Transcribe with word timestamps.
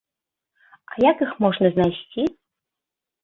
А 0.93 0.95
як 1.09 1.15
іх 1.25 1.31
можна 1.45 1.65
знайсці? 1.75 2.23